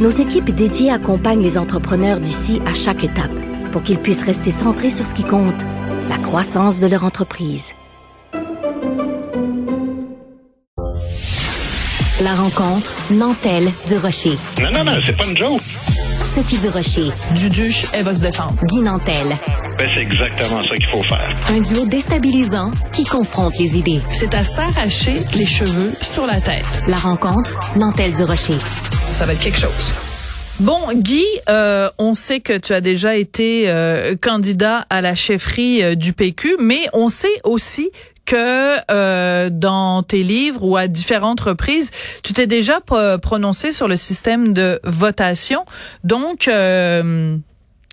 nos 0.00 0.10
équipes 0.10 0.50
dédiées 0.50 0.90
accompagnent 0.90 1.42
les 1.42 1.58
entrepreneurs 1.58 2.20
d'ici 2.20 2.60
à 2.66 2.74
chaque 2.74 3.04
étape 3.04 3.30
pour 3.70 3.82
qu'ils 3.82 3.98
puissent 3.98 4.24
rester 4.24 4.50
centrés 4.50 4.90
sur 4.90 5.06
ce 5.06 5.14
qui 5.14 5.24
compte, 5.24 5.60
la 6.08 6.18
croissance 6.18 6.80
de 6.80 6.86
leur 6.86 7.04
entreprise. 7.04 7.72
La 12.22 12.34
rencontre 12.34 12.94
Nantel 13.10 13.70
du 13.86 13.96
Rocher. 13.96 14.36
Non, 14.60 14.70
non, 14.72 14.84
non, 14.84 14.92
c'est 15.04 15.16
pas 15.16 15.24
une 15.24 15.36
joke. 15.36 15.62
Sophie 16.24 16.58
du 16.58 16.68
Rocher. 16.68 17.10
Duduche, 17.34 17.86
elle 17.92 18.04
va 18.04 18.14
se 18.14 18.22
défendre. 18.22 18.54
Guy 18.64 18.80
Nantel. 18.80 19.28
Ben, 19.78 19.86
c'est 19.94 20.02
exactement 20.02 20.60
ça 20.60 20.76
qu'il 20.76 20.88
faut 20.90 21.02
faire. 21.04 21.34
Un 21.48 21.60
duo 21.60 21.86
déstabilisant 21.86 22.72
qui 22.92 23.04
confronte 23.04 23.58
les 23.58 23.78
idées. 23.78 24.00
C'est 24.10 24.34
à 24.34 24.44
s'arracher 24.44 25.20
les 25.34 25.46
cheveux 25.46 25.94
sur 26.02 26.26
la 26.26 26.40
tête. 26.40 26.66
La 26.88 26.96
rencontre 26.96 27.58
Nantel 27.76 28.12
du 28.12 28.24
Rocher. 28.24 28.58
Ça 29.10 29.26
va 29.26 29.32
être 29.32 29.40
quelque 29.40 29.58
chose. 29.58 29.92
Bon, 30.60 30.78
Guy, 30.92 31.24
euh, 31.48 31.90
on 31.98 32.14
sait 32.14 32.40
que 32.40 32.56
tu 32.56 32.72
as 32.72 32.80
déjà 32.80 33.16
été 33.16 33.64
euh, 33.66 34.14
candidat 34.14 34.86
à 34.90 35.00
la 35.00 35.14
chefferie 35.14 35.82
euh, 35.82 35.94
du 35.94 36.12
PQ, 36.12 36.56
mais 36.60 36.86
on 36.92 37.08
sait 37.08 37.40
aussi 37.44 37.90
que 38.24 38.76
euh, 38.90 39.50
dans 39.50 40.02
tes 40.02 40.22
livres 40.22 40.62
ou 40.64 40.76
à 40.76 40.86
différentes 40.86 41.40
reprises, 41.40 41.90
tu 42.22 42.32
t'es 42.32 42.46
déjà 42.46 42.80
prononcé 43.20 43.72
sur 43.72 43.88
le 43.88 43.96
système 43.96 44.52
de 44.52 44.78
votation. 44.84 45.64
Donc, 46.04 46.46
euh, 46.46 47.36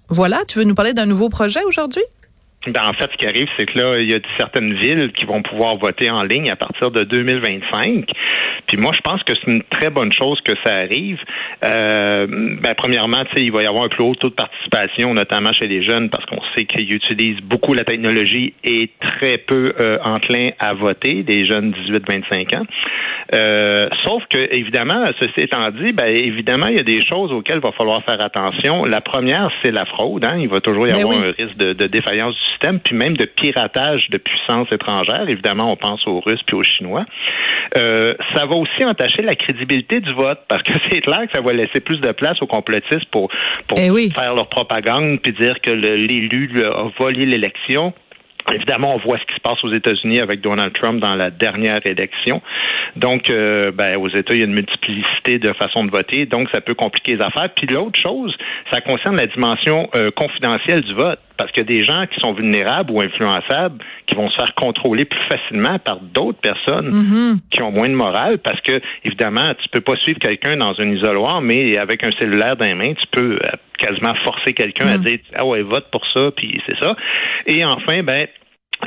voilà, 0.09 0.43
tu 0.47 0.59
veux 0.59 0.65
nous 0.65 0.75
parler 0.75 0.93
d'un 0.93 1.05
nouveau 1.05 1.29
projet 1.29 1.63
aujourd'hui? 1.63 2.03
Ben, 2.67 2.81
en 2.87 2.93
fait, 2.93 3.09
ce 3.11 3.17
qui 3.17 3.25
arrive, 3.25 3.47
c'est 3.57 3.65
que 3.65 3.79
là, 3.79 3.99
il 3.99 4.11
y 4.11 4.13
a 4.13 4.19
certaines 4.37 4.73
villes 4.73 5.11
qui 5.13 5.25
vont 5.25 5.41
pouvoir 5.41 5.77
voter 5.77 6.09
en 6.09 6.23
ligne 6.23 6.49
à 6.49 6.55
partir 6.55 6.91
de 6.91 7.03
2025. 7.03 8.05
Puis 8.67 8.77
moi, 8.77 8.91
je 8.93 9.01
pense 9.01 9.23
que 9.23 9.33
c'est 9.35 9.49
une 9.49 9.63
très 9.63 9.89
bonne 9.89 10.11
chose 10.11 10.39
que 10.41 10.53
ça 10.65 10.73
arrive. 10.73 11.19
Euh, 11.65 12.27
ben, 12.27 12.73
premièrement, 12.75 13.23
il 13.35 13.51
va 13.51 13.63
y 13.63 13.65
avoir 13.65 13.85
un 13.85 13.89
plus 13.89 14.03
haut 14.03 14.15
taux 14.15 14.29
de 14.29 14.33
participation, 14.33 15.13
notamment 15.13 15.53
chez 15.53 15.67
les 15.67 15.83
jeunes, 15.83 16.09
parce 16.09 16.25
qu'on 16.25 16.41
sait 16.55 16.65
qu'ils 16.65 16.93
utilisent 16.93 17.41
beaucoup 17.41 17.73
la 17.73 17.85
technologie 17.85 18.53
et 18.63 18.89
très 18.99 19.37
peu 19.37 19.73
euh, 19.79 19.97
enclins 20.03 20.49
à 20.59 20.73
voter, 20.73 21.23
des 21.23 21.45
jeunes 21.45 21.73
18-25 21.89 22.57
ans. 22.57 22.65
Euh, 23.33 23.87
sauf 24.05 24.23
que, 24.29 24.53
évidemment, 24.55 25.05
ceci 25.19 25.45
étant 25.45 25.69
dit, 25.71 25.93
ben, 25.93 26.07
évidemment, 26.07 26.67
il 26.67 26.77
y 26.77 26.79
a 26.79 26.83
des 26.83 27.05
choses 27.05 27.31
auxquelles 27.31 27.57
il 27.57 27.61
va 27.61 27.71
falloir 27.71 28.03
faire 28.03 28.23
attention. 28.23 28.83
La 28.85 29.01
première, 29.01 29.47
c'est 29.63 29.71
la 29.71 29.85
fraude. 29.85 30.25
Hein? 30.25 30.37
Il 30.39 30.49
va 30.49 30.59
toujours 30.59 30.87
y 30.87 30.91
Ben 30.91 31.01
avoir 31.01 31.17
oui. 31.17 31.23
un 31.27 31.43
risque 31.43 31.57
de, 31.57 31.71
de 31.71 31.87
défaillance 31.87 32.35
du 32.35 32.56
système, 32.57 32.79
puis 32.79 32.95
même 32.95 33.15
de 33.15 33.25
piratage 33.25 34.09
de 34.09 34.17
puissances 34.17 34.71
étrangères. 34.71 35.27
Évidemment, 35.29 35.71
on 35.71 35.75
pense 35.75 36.05
aux 36.07 36.19
Russes 36.19 36.41
puis 36.45 36.55
aux 36.55 36.63
Chinois. 36.63 37.05
Euh, 37.77 38.13
ça 38.33 38.45
va 38.45 38.55
aussi 38.55 38.83
entacher 38.85 39.21
la 39.23 39.35
crédibilité 39.35 39.99
du 39.99 40.13
vote, 40.13 40.39
parce 40.47 40.63
que 40.63 40.73
c'est 40.89 41.01
clair 41.01 41.21
que 41.27 41.33
ça 41.35 41.41
va 41.41 41.53
laisser 41.53 41.79
plus 41.79 41.99
de 41.99 42.11
place 42.11 42.41
aux 42.41 42.47
complotistes 42.47 43.05
pour, 43.11 43.29
pour 43.67 43.77
Eh 43.77 43.89
oui. 43.89 44.11
faire 44.13 44.33
leur 44.33 44.47
propagande, 44.49 45.19
puis 45.21 45.33
dire 45.33 45.59
que 45.61 45.71
l'élu 45.71 46.63
a 46.63 46.89
volé 46.97 47.25
l'élection. 47.25 47.93
Évidemment, 48.53 48.95
on 48.95 48.97
voit 48.99 49.17
ce 49.17 49.25
qui 49.25 49.35
se 49.35 49.41
passe 49.41 49.63
aux 49.63 49.73
États-Unis 49.73 50.19
avec 50.19 50.41
Donald 50.41 50.73
Trump 50.73 50.99
dans 50.99 51.15
la 51.15 51.31
dernière 51.31 51.79
élection. 51.85 52.41
Donc, 52.95 53.29
euh, 53.29 53.71
ben, 53.71 53.97
aux 53.97 54.09
États, 54.09 54.33
il 54.33 54.39
y 54.39 54.41
a 54.41 54.45
une 54.45 54.53
multiplicité 54.53 55.39
de 55.39 55.53
façons 55.53 55.83
de 55.83 55.91
voter, 55.91 56.25
donc 56.25 56.49
ça 56.53 56.61
peut 56.61 56.73
compliquer 56.73 57.15
les 57.15 57.21
affaires. 57.21 57.49
Puis 57.55 57.67
l'autre 57.67 57.99
chose, 58.01 58.35
ça 58.71 58.81
concerne 58.81 59.17
la 59.17 59.27
dimension 59.27 59.89
euh, 59.95 60.11
confidentielle 60.11 60.81
du 60.81 60.93
vote, 60.93 61.19
parce 61.37 61.51
qu'il 61.51 61.63
y 61.63 61.65
a 61.65 61.79
des 61.79 61.85
gens 61.85 62.05
qui 62.07 62.19
sont 62.21 62.33
vulnérables 62.33 62.91
ou 62.91 63.01
influençables 63.01 63.83
qui 64.07 64.15
vont 64.15 64.29
se 64.29 64.35
faire 64.35 64.55
contrôler 64.55 65.05
plus 65.05 65.19
facilement 65.29 65.77
par 65.79 65.99
d'autres 65.99 66.39
personnes 66.39 66.57
Mm-hmm. 66.67 67.39
qui 67.49 67.61
ont 67.61 67.71
moins 67.71 67.89
de 67.89 67.93
morale, 67.93 68.39
parce 68.39 68.59
que 68.61 68.81
évidemment, 69.03 69.53
tu 69.61 69.69
peux 69.69 69.81
pas 69.81 69.95
suivre 69.97 70.19
quelqu'un 70.19 70.57
dans 70.57 70.73
un 70.79 70.89
isoloir, 70.89 71.41
mais 71.41 71.77
avec 71.77 72.05
un 72.05 72.11
cellulaire 72.19 72.55
dans 72.55 72.65
les 72.65 72.75
mains, 72.75 72.93
tu 72.93 73.07
peux 73.11 73.35
euh, 73.35 73.49
quasiment 73.77 74.15
forcer 74.23 74.53
quelqu'un 74.53 74.87
à 74.87 74.97
dire 74.97 75.19
ah 75.35 75.45
ouais 75.45 75.61
vote 75.61 75.87
pour 75.91 76.05
ça, 76.13 76.31
puis 76.35 76.61
c'est 76.67 76.77
ça. 76.79 76.95
Et 77.45 77.63
enfin, 77.63 78.03
ben 78.03 78.27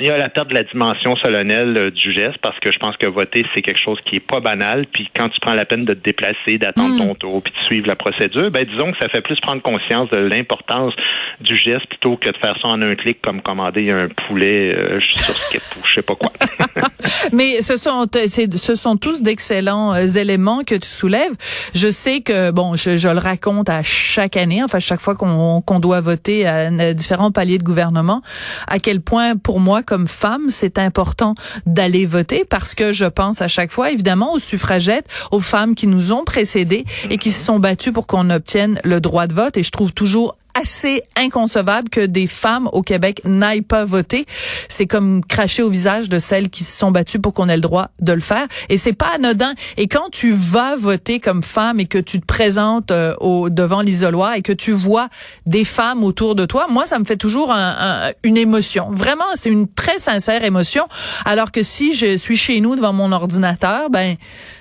il 0.00 0.06
y 0.06 0.10
a 0.10 0.16
la 0.18 0.28
perte 0.28 0.48
de 0.48 0.54
la 0.54 0.64
dimension 0.64 1.14
solennelle 1.16 1.76
euh, 1.78 1.90
du 1.90 2.12
geste 2.12 2.38
parce 2.42 2.58
que 2.60 2.72
je 2.72 2.78
pense 2.78 2.96
que 2.96 3.06
voter, 3.06 3.44
c'est 3.54 3.62
quelque 3.62 3.80
chose 3.82 3.98
qui 4.08 4.16
est 4.16 4.20
pas 4.26 4.40
banal. 4.40 4.86
Puis 4.92 5.08
quand 5.16 5.28
tu 5.28 5.38
prends 5.40 5.54
la 5.54 5.64
peine 5.64 5.84
de 5.84 5.94
te 5.94 6.02
déplacer, 6.02 6.58
d'attendre 6.58 6.98
ton 6.98 7.14
tour, 7.14 7.42
puis 7.42 7.52
de 7.52 7.58
suivre 7.66 7.86
la 7.86 7.96
procédure, 7.96 8.50
ben 8.50 8.64
disons 8.64 8.92
que 8.92 8.98
ça 8.98 9.08
fait 9.08 9.20
plus 9.20 9.38
prendre 9.40 9.62
conscience 9.62 10.08
de 10.10 10.18
l'importance 10.18 10.92
du 11.40 11.54
geste 11.56 11.86
plutôt 11.86 12.16
que 12.16 12.28
de 12.30 12.36
faire 12.38 12.54
ça 12.60 12.68
en 12.68 12.80
un 12.82 12.94
clic 12.94 13.20
comme 13.22 13.40
commander 13.42 13.90
un 13.90 14.08
poulet 14.26 14.74
euh, 14.74 15.00
sur 15.00 15.36
Skip 15.36 15.62
ou 15.78 15.86
je 15.86 15.94
sais 15.94 16.02
pas 16.02 16.14
quoi. 16.14 16.32
Mais 17.32 17.62
ce 17.62 17.76
sont 17.76 18.06
c'est- 18.12 18.56
ce 18.56 18.74
sont 18.74 18.96
tous 18.96 19.22
d'excellents 19.22 19.94
euh, 19.94 20.06
éléments 20.06 20.62
que 20.64 20.74
tu 20.74 20.88
soulèves. 20.88 21.32
Je 21.74 21.90
sais 21.90 22.20
que 22.20 22.50
bon, 22.50 22.74
je, 22.74 22.96
je 22.96 23.08
le 23.08 23.18
raconte 23.18 23.68
à 23.68 23.82
chaque 23.82 24.36
année, 24.36 24.62
enfin 24.62 24.78
chaque 24.78 25.00
fois 25.00 25.14
qu'on 25.14 25.60
qu'on 25.62 25.78
doit 25.80 26.00
voter 26.00 26.46
à 26.46 26.70
différents 26.94 27.30
paliers 27.30 27.58
de 27.58 27.62
gouvernement, 27.64 28.22
à 28.66 28.78
quel 28.78 29.00
point 29.00 29.36
pour 29.36 29.60
moi 29.60 29.82
comme 29.90 30.06
femme 30.06 30.50
c'est 30.50 30.78
important 30.78 31.34
d'aller 31.66 32.06
voter 32.06 32.44
parce 32.44 32.76
que 32.76 32.92
je 32.92 33.06
pense 33.06 33.42
à 33.42 33.48
chaque 33.48 33.72
fois 33.72 33.90
évidemment 33.90 34.32
aux 34.32 34.38
suffragettes, 34.38 35.06
aux 35.32 35.40
femmes 35.40 35.74
qui 35.74 35.88
nous 35.88 36.12
ont 36.12 36.22
précédées 36.22 36.84
et 37.10 37.16
qui 37.16 37.32
se 37.32 37.44
sont 37.44 37.58
battues 37.58 37.90
pour 37.90 38.06
qu'on 38.06 38.30
obtienne 38.30 38.80
le 38.84 39.00
droit 39.00 39.26
de 39.26 39.34
vote. 39.34 39.56
Et 39.56 39.64
je 39.64 39.72
trouve 39.72 39.92
toujours 39.92 40.36
assez 40.58 41.02
inconcevable 41.16 41.88
que 41.88 42.00
des 42.06 42.26
femmes 42.26 42.68
au 42.72 42.82
Québec 42.82 43.20
n'aillent 43.24 43.62
pas 43.62 43.84
voter. 43.84 44.26
C'est 44.68 44.86
comme 44.86 45.24
cracher 45.24 45.62
au 45.62 45.70
visage 45.70 46.08
de 46.08 46.18
celles 46.18 46.50
qui 46.50 46.64
se 46.64 46.76
sont 46.78 46.90
battues 46.90 47.18
pour 47.20 47.34
qu'on 47.34 47.48
ait 47.48 47.56
le 47.56 47.60
droit 47.62 47.88
de 48.00 48.12
le 48.12 48.20
faire. 48.20 48.46
Et 48.68 48.76
c'est 48.76 48.92
pas 48.92 49.10
anodin. 49.14 49.54
Et 49.76 49.86
quand 49.88 50.10
tu 50.10 50.32
vas 50.32 50.76
voter 50.76 51.20
comme 51.20 51.42
femme 51.42 51.80
et 51.80 51.86
que 51.86 51.98
tu 51.98 52.20
te 52.20 52.26
présentes 52.26 52.90
euh, 52.90 53.14
au, 53.20 53.50
devant 53.50 53.80
l'isoloir 53.80 54.34
et 54.34 54.42
que 54.42 54.52
tu 54.52 54.72
vois 54.72 55.08
des 55.46 55.64
femmes 55.64 56.04
autour 56.04 56.34
de 56.34 56.44
toi, 56.46 56.66
moi, 56.68 56.86
ça 56.86 56.98
me 56.98 57.04
fait 57.04 57.16
toujours 57.16 57.52
un- 57.52 57.76
un- 58.08 58.12
une 58.24 58.36
émotion. 58.36 58.88
Vraiment, 58.90 59.24
c'est 59.34 59.50
une 59.50 59.68
très 59.68 59.98
sincère 59.98 60.44
émotion. 60.44 60.86
Alors 61.24 61.52
que 61.52 61.62
si 61.62 61.94
je 61.94 62.16
suis 62.16 62.36
chez 62.36 62.60
nous 62.60 62.76
devant 62.76 62.92
mon 62.92 63.12
ordinateur, 63.12 63.90
ben, 63.90 64.16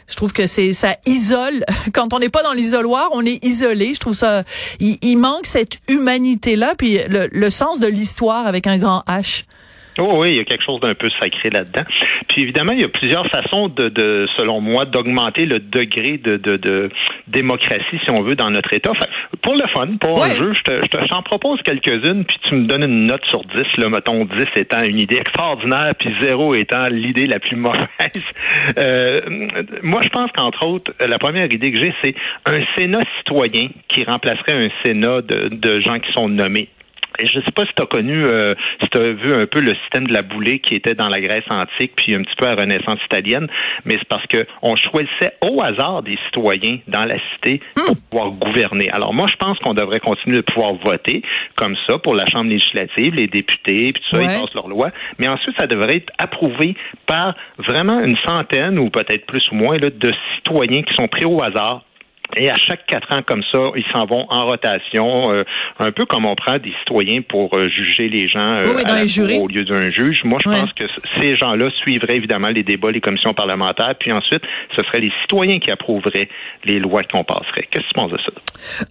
je 0.09 0.15
trouve 0.15 0.33
que 0.33 0.47
c'est 0.47 0.73
ça 0.73 0.95
isole. 1.05 1.63
Quand 1.93 2.13
on 2.13 2.19
n'est 2.19 2.29
pas 2.29 2.43
dans 2.43 2.53
l'isoloir, 2.53 3.09
on 3.13 3.25
est 3.25 3.43
isolé. 3.45 3.93
Je 3.93 3.99
trouve 3.99 4.13
ça. 4.13 4.43
Il, 4.79 4.97
il 5.01 5.17
manque 5.17 5.45
cette 5.45 5.79
humanité 5.87 6.55
là, 6.55 6.73
puis 6.77 6.99
le, 7.07 7.27
le 7.31 7.49
sens 7.49 7.79
de 7.79 7.87
l'histoire 7.87 8.47
avec 8.47 8.67
un 8.67 8.77
grand 8.77 9.03
H. 9.07 9.43
Oh 9.97 10.19
oui, 10.21 10.29
il 10.31 10.37
y 10.37 10.39
a 10.39 10.43
quelque 10.45 10.63
chose 10.63 10.79
d'un 10.79 10.93
peu 10.93 11.09
sacré 11.19 11.49
là-dedans. 11.49 11.83
Puis 12.29 12.43
évidemment, 12.43 12.71
il 12.71 12.79
y 12.79 12.83
a 12.83 12.87
plusieurs 12.87 13.27
façons 13.27 13.67
de, 13.67 13.89
de 13.89 14.27
selon 14.37 14.61
moi, 14.61 14.85
d'augmenter 14.85 15.45
le 15.45 15.59
degré 15.59 16.17
de, 16.17 16.37
de, 16.37 16.55
de 16.57 16.89
démocratie, 17.27 17.99
si 18.05 18.09
on 18.11 18.21
veut, 18.21 18.35
dans 18.35 18.49
notre 18.49 18.73
État. 18.73 18.91
Enfin, 18.91 19.07
pour 19.41 19.55
le 19.55 19.67
fun, 19.73 19.87
pour 19.99 20.23
un 20.23 20.29
jeu, 20.35 20.53
je 20.53 20.61
te, 20.61 20.71
je 20.85 20.87
te- 20.89 21.01
je 21.01 21.07
t'en 21.07 21.21
propose 21.21 21.61
quelques-unes, 21.63 22.23
puis 22.23 22.37
tu 22.43 22.55
me 22.55 22.65
donnes 22.65 22.83
une 22.83 23.07
note 23.07 23.25
sur 23.25 23.41
10, 23.43 23.63
là, 23.77 23.89
mettons 23.89 24.23
10 24.25 24.45
étant 24.55 24.83
une 24.83 24.99
idée 24.99 25.17
extraordinaire, 25.17 25.93
puis 25.99 26.09
0 26.21 26.55
étant 26.55 26.87
l'idée 26.87 27.25
la 27.25 27.39
plus 27.39 27.55
mauvaise. 27.57 27.87
Euh, 28.77 29.19
moi, 29.81 30.01
je 30.03 30.09
pense 30.09 30.31
qu'entre 30.35 30.65
autres, 30.65 30.93
la 31.05 31.17
première 31.17 31.51
idée 31.51 31.71
que 31.71 31.77
j'ai, 31.83 31.93
c'est 32.03 32.15
un 32.45 32.61
Sénat 32.77 33.01
citoyen 33.17 33.67
qui 33.87 34.03
remplacerait 34.05 34.53
un 34.65 34.69
Sénat 34.85 35.21
de, 35.21 35.45
de 35.55 35.81
gens 35.81 35.99
qui 35.99 36.11
sont 36.13 36.29
nommés. 36.29 36.69
Et 37.21 37.27
je 37.27 37.39
sais 37.41 37.51
pas 37.53 37.65
si 37.65 37.71
tu 37.75 37.81
as 37.81 37.85
connu, 37.85 38.23
euh, 38.25 38.53
si 38.81 38.89
tu 38.89 38.97
as 38.97 39.11
vu 39.11 39.33
un 39.33 39.45
peu 39.45 39.59
le 39.59 39.75
système 39.75 40.07
de 40.07 40.13
la 40.13 40.21
boulée 40.21 40.59
qui 40.59 40.75
était 40.75 40.95
dans 40.95 41.09
la 41.09 41.19
Grèce 41.19 41.43
antique, 41.49 41.91
puis 41.95 42.15
un 42.15 42.21
petit 42.23 42.35
peu 42.37 42.45
à 42.45 42.55
la 42.55 42.61
Renaissance 42.61 42.99
italienne, 43.05 43.47
mais 43.85 43.95
c'est 43.99 44.07
parce 44.07 44.25
que 44.27 44.45
on 44.61 44.75
choisissait 44.75 45.33
au 45.41 45.61
hasard 45.61 46.01
des 46.03 46.17
citoyens 46.25 46.77
dans 46.87 47.03
la 47.05 47.15
cité 47.33 47.61
pour 47.75 47.95
pouvoir 48.09 48.31
gouverner. 48.31 48.89
Alors 48.91 49.13
moi, 49.13 49.27
je 49.29 49.35
pense 49.35 49.57
qu'on 49.59 49.73
devrait 49.73 49.99
continuer 49.99 50.37
de 50.37 50.41
pouvoir 50.41 50.73
voter 50.75 51.21
comme 51.55 51.75
ça 51.87 51.97
pour 51.97 52.15
la 52.15 52.25
Chambre 52.25 52.49
législative, 52.49 53.15
les 53.15 53.27
députés, 53.27 53.91
puis 53.93 54.01
tout 54.01 54.15
ça, 54.15 54.17
Ouais. 54.17 54.25
ils 54.33 54.39
passent 54.41 54.53
leur 54.53 54.67
loi. 54.67 54.91
Mais 55.17 55.27
ensuite, 55.27 55.55
ça 55.59 55.67
devrait 55.67 55.97
être 55.97 56.13
approuvé 56.19 56.75
par 57.05 57.35
vraiment 57.57 57.99
une 58.01 58.15
centaine 58.25 58.79
ou 58.79 58.89
peut-être 58.89 59.25
plus 59.25 59.45
ou 59.51 59.55
moins 59.55 59.77
là, 59.77 59.89
de 59.89 60.13
citoyens 60.35 60.81
qui 60.83 60.93
sont 60.93 61.07
pris 61.07 61.25
au 61.25 61.41
hasard 61.41 61.83
Et 62.37 62.49
à 62.49 62.55
chaque 62.57 62.85
quatre 62.85 63.11
ans 63.11 63.21
comme 63.25 63.43
ça, 63.51 63.59
ils 63.75 63.85
s'en 63.93 64.05
vont 64.05 64.25
en 64.29 64.45
rotation, 64.45 65.31
euh, 65.31 65.43
un 65.79 65.91
peu 65.91 66.05
comme 66.05 66.25
on 66.25 66.35
prend 66.35 66.57
des 66.57 66.73
citoyens 66.79 67.21
pour 67.21 67.49
euh, 67.55 67.69
juger 67.69 68.07
les 68.07 68.27
gens 68.27 68.39
euh, 68.39 68.65
Oui, 68.67 68.73
oui, 68.77 68.83
la 68.85 69.39
au 69.39 69.47
lieu 69.47 69.65
d'un 69.65 69.89
juge. 69.89 70.21
Moi, 70.23 70.39
je 70.45 70.49
pense 70.49 70.71
que 70.73 70.83
ces 71.19 71.35
gens-là 71.37 71.69
suivraient 71.81 72.17
évidemment 72.17 72.49
les 72.49 72.63
débats, 72.63 72.91
les 72.91 73.01
commissions 73.01 73.33
parlementaires, 73.33 73.95
puis 73.99 74.11
ensuite, 74.11 74.43
ce 74.75 74.83
seraient 74.83 74.99
les 74.99 75.11
citoyens 75.21 75.59
qui 75.59 75.71
approuveraient 75.71 76.29
les 76.65 76.79
lois 76.79 77.03
qu'on 77.03 77.23
passerait. 77.23 77.67
Qu'est-ce 77.71 77.83
que 77.83 77.87
tu 77.87 77.93
penses 77.95 78.11
de 78.11 78.17
ça? 78.17 78.31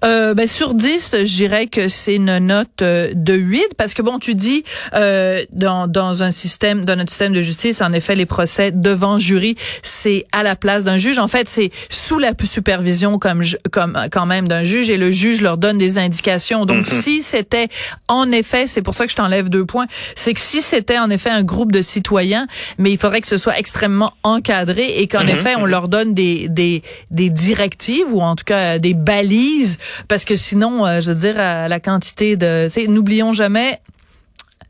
Euh, 0.05 0.35
ben, 0.35 0.47
sur 0.47 0.75
10, 0.75 1.25
je 1.25 1.37
dirais 1.37 1.67
que 1.67 1.89
c'est 1.89 2.17
une 2.17 2.39
note 2.39 2.83
de 2.83 3.35
8 3.35 3.75
parce 3.77 3.95
que 3.95 4.03
bon, 4.03 4.19
tu 4.19 4.35
dis 4.35 4.65
euh, 4.95 5.45
dans, 5.53 5.87
dans 5.87 6.23
un 6.23 6.31
système, 6.31 6.85
dans 6.85 6.97
notre 6.97 7.11
système 7.11 7.33
de 7.33 7.43
justice, 7.43 7.83
en 7.83 7.93
effet, 7.93 8.15
les 8.15 8.27
procès 8.27 8.73
devant 8.73 9.19
jury, 9.19 9.55
c'est 9.83 10.27
à 10.33 10.43
la 10.43 10.57
place 10.57 10.85
d'un 10.85 10.99
juge. 10.99 11.19
En 11.19 11.29
fait, 11.29 11.49
c'est 11.49 11.71
sous 11.89 12.19
la 12.19 12.33
supervision 12.43 13.19
comme 13.29 13.45
comme 13.71 14.09
quand 14.11 14.27
même 14.27 14.49
d'un 14.49 14.65
juge 14.65 14.91
et 14.91 14.97
le 14.97 15.11
juge 15.11 15.41
leur 15.41 15.59
donne 15.59 15.79
des 15.79 15.99
indications. 15.99 16.67
Donc, 16.67 16.87
si 16.87 17.23
c'était 17.23 17.69
en 18.09 18.31
effet, 18.33 18.67
c'est 18.67 18.83
pour 18.83 18.95
ça 18.95 19.05
que 19.05 19.11
je 19.11 19.17
t'enlève 19.17 19.49
deux 19.49 19.65
points, 19.65 19.87
c'est 20.15 20.35
que 20.35 20.41
si 20.41 20.63
c'était 20.63 20.99
en 20.99 21.11
effet 21.11 21.31
un 21.31 21.43
groupe 21.43 21.73
de 21.73 21.83
citoyens, 21.83 22.47
mais 22.79 22.91
il 22.91 22.99
faudrait 22.99 23.21
que 23.21 23.27
ce 23.27 23.39
soit 23.39 23.59
extrêmement 23.59 24.13
encadré 24.23 25.01
et 25.01 25.07
qu'en 25.07 25.27
effet, 25.27 25.55
on 25.57 25.67
leur 25.67 25.89
donne 25.89 26.15
des, 26.15 26.49
des, 26.49 26.83
des 27.11 27.31
directives 27.31 28.13
ou 28.13 28.21
en 28.21 28.37
tout 28.37 28.45
cas 28.45 28.77
euh, 28.77 28.79
des 28.79 28.95
balises 28.95 29.79
parce 30.09 30.25
que 30.25 30.37
sinon, 30.37 30.87
euh, 30.87 31.01
je 31.01 31.11
veux 31.11 31.19
dire, 31.19 31.39
à 31.39 31.69
la 31.69 31.81
quantité 31.81 32.37
de, 32.37 32.69
n'oublions 32.89 33.33
jamais 33.33 33.81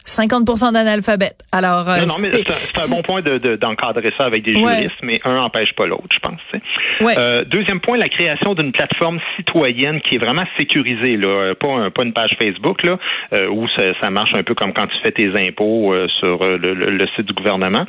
50% 0.09 0.73
d'analphabètes. 0.73 1.45
Alors, 1.53 1.89
euh, 1.89 1.99
non, 2.01 2.07
non, 2.07 2.15
mais 2.21 2.29
c'est- 2.29 2.49
un, 2.51 2.89
bon 2.97 3.03
point 3.03 3.23
de- 3.23 3.39
de- 3.39 3.57
d'encadrer 3.57 4.13
ça 4.19 4.27
avec 4.27 4.43
des 4.45 4.55
Ouais. 4.57 4.75
juristes, 4.77 4.99
mais 5.03 5.21
un 5.25 5.35
n'empêche 5.37 5.73
pas 5.77 5.87
l'autre, 5.87 6.09
je 6.13 6.19
pense. 6.19 6.41
Ouais. 7.01 7.15
Euh, 7.19 7.45
deuxième 7.45 7.81
point, 7.81 7.97
la 7.99 8.09
création 8.09 8.55
d'une 8.55 8.73
plateforme 8.73 9.21
citoyenne 9.37 10.01
qui 10.01 10.17
est 10.17 10.19
vraiment 10.19 10.45
sécurisée, 10.59 11.17
là, 11.17 11.29
euh, 11.29 11.55
pas, 11.55 11.69
un- 11.69 11.91
pas 11.91 12.03
une 12.05 12.13
page 12.13 12.37
Facebook 12.41 12.83
là, 12.85 12.99
euh, 13.35 13.49
où 13.49 13.67
ça, 13.77 13.85
ça 14.01 14.11
marche 14.11 14.31
un 14.35 14.43
peu 14.43 14.55
comme 14.55 14.73
quand 14.73 14.87
tu 14.87 14.97
fais 15.03 15.13
tes 15.13 15.29
impôts 15.49 15.93
euh, 15.93 16.07
sur 16.21 16.43
euh, 16.43 16.59
le, 16.59 16.75
le- 16.75 16.91
le 16.91 17.05
site 17.15 17.27
du 17.27 17.33
gouvernement. 17.35 17.85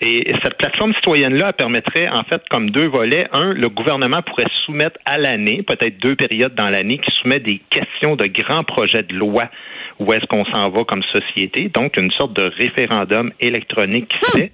Et, 0.00 0.30
et 0.30 0.34
cette 0.42 0.56
plateforme 0.58 0.94
citoyenne-là 0.94 1.52
permettrait 1.54 2.08
en 2.08 2.22
fait 2.24 2.42
comme 2.50 2.70
deux 2.70 2.86
volets. 2.88 3.28
Un, 3.32 3.52
le 3.52 3.68
gouvernement 3.68 4.22
pourrait 4.22 4.46
soumettre 4.66 4.98
à 5.06 5.18
l'année, 5.18 5.62
peut-être 5.62 5.98
deux 5.98 6.14
périodes 6.16 6.54
dans 6.54 6.68
l'année, 6.70 6.98
qui 6.98 7.10
soumet 7.22 7.40
des 7.40 7.60
questions 7.70 8.16
de 8.16 8.26
grands 8.26 8.62
projets 8.64 9.02
de 9.02 9.14
loi 9.14 9.44
où 10.02 10.12
est-ce 10.12 10.26
qu'on 10.26 10.44
s'en 10.46 10.68
va 10.70 10.84
comme 10.84 11.02
société. 11.12 11.68
Donc, 11.68 11.96
une 11.96 12.10
sorte 12.12 12.34
de 12.34 12.50
référendum 12.56 13.32
électronique 13.40 14.08
qui 14.08 14.18
se 14.26 14.38
fait. 14.38 14.52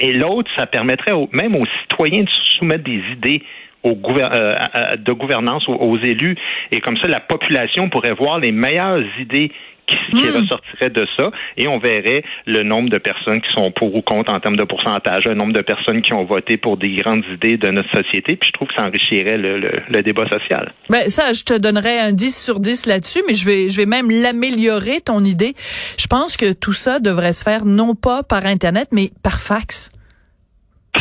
Et 0.00 0.12
l'autre, 0.12 0.50
ça 0.56 0.66
permettrait 0.66 1.12
au- 1.12 1.28
même 1.32 1.54
aux 1.54 1.66
citoyens 1.82 2.22
de 2.24 2.30
soumettre 2.58 2.84
des 2.84 3.00
idées 3.12 3.42
au 3.82 3.94
gouver- 3.94 4.24
euh, 4.32 4.52
à- 4.56 4.92
à- 4.92 4.96
de 4.96 5.12
gouvernance 5.12 5.68
aux, 5.68 5.74
aux 5.74 5.98
élus. 5.98 6.36
Et 6.72 6.80
comme 6.80 6.96
ça, 6.96 7.06
la 7.08 7.20
population 7.20 7.88
pourrait 7.88 8.14
voir 8.14 8.40
les 8.40 8.50
meilleures 8.50 9.04
idées 9.20 9.52
qui, 9.86 9.96
qui 10.10 10.28
ressortiraient 10.28 10.90
de 10.90 11.06
ça. 11.18 11.30
Et 11.56 11.68
on 11.68 11.78
verrait 11.78 12.22
le 12.46 12.62
nombre 12.62 12.88
de 12.90 12.98
personnes 12.98 13.40
qui 13.40 13.52
sont 13.54 13.70
pour 13.70 13.94
ou 13.94 14.02
contre 14.02 14.32
en 14.32 14.38
termes 14.40 14.56
de 14.56 14.64
pourcentage, 14.64 15.24
le 15.24 15.34
nombre 15.34 15.52
de 15.52 15.62
personnes 15.62 16.02
qui 16.02 16.12
ont 16.12 16.24
voté 16.24 16.56
pour 16.56 16.76
des 16.76 16.94
grandes 16.96 17.24
idées 17.32 17.56
de 17.56 17.70
notre 17.70 17.90
société. 17.94 18.36
Puis 18.36 18.48
je 18.48 18.52
trouve 18.52 18.68
que 18.68 18.74
ça 18.76 18.84
enrichirait 18.86 19.36
le, 19.38 19.58
le- 19.58 19.72
le 19.88 20.02
débat 20.02 20.24
social. 20.28 20.72
Ben 20.90 21.08
ça, 21.10 21.32
je 21.32 21.44
te 21.44 21.54
donnerais 21.56 21.98
un 22.00 22.12
10 22.12 22.42
sur 22.44 22.60
10 22.60 22.86
là-dessus, 22.86 23.22
mais 23.28 23.34
je 23.34 23.46
vais, 23.46 23.70
je 23.70 23.76
vais 23.76 23.86
même 23.86 24.10
l'améliorer, 24.10 25.00
ton 25.00 25.24
idée. 25.24 25.54
Je 25.98 26.06
pense 26.06 26.36
que 26.36 26.52
tout 26.52 26.72
ça 26.72 26.98
devrait 27.00 27.32
se 27.32 27.44
faire 27.44 27.64
non 27.64 27.94
pas 27.94 28.22
par 28.22 28.44
Internet, 28.46 28.88
mais 28.92 29.10
par 29.22 29.40
fax. 29.40 29.90